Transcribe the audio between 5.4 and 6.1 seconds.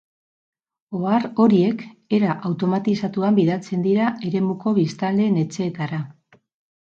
etxeetara.